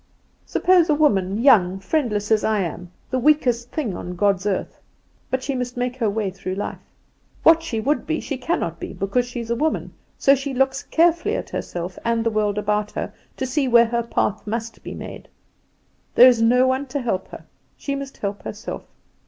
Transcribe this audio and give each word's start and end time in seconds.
"Suppose 0.47 0.89
a 0.89 0.95
woman, 0.95 1.43
young, 1.43 1.77
friendless 1.77 2.31
as 2.31 2.43
I 2.43 2.61
am, 2.61 2.89
the 3.11 3.19
weakest 3.19 3.69
thing 3.69 3.95
on 3.95 4.15
God's 4.15 4.47
earth. 4.47 4.79
But 5.29 5.43
she 5.43 5.53
must 5.53 5.77
make 5.77 5.97
her 5.97 6.09
way 6.09 6.31
through 6.31 6.55
life. 6.55 6.81
What 7.43 7.61
she 7.61 7.79
would 7.79 8.07
be 8.07 8.19
she 8.19 8.35
cannot 8.39 8.79
be 8.79 8.93
because 8.93 9.27
she 9.27 9.41
is 9.41 9.51
a 9.51 9.55
woman; 9.55 9.93
so 10.17 10.33
she 10.33 10.55
looks 10.55 10.81
carefully 10.81 11.35
at 11.35 11.51
herself 11.51 11.99
and 12.03 12.23
the 12.23 12.31
world 12.31 12.57
about 12.57 12.89
her, 12.93 13.13
to 13.37 13.45
see 13.45 13.67
where 13.67 13.85
her 13.85 14.01
path 14.01 14.47
must 14.47 14.81
be 14.81 14.95
made. 14.95 15.27
"There 16.15 16.27
is 16.27 16.41
no 16.41 16.65
one 16.65 16.87
to 16.87 16.99
help 16.99 17.27
her; 17.27 17.45
she 17.77 17.93
must 17.93 18.17
help 18.17 18.41
herself. 18.41 18.81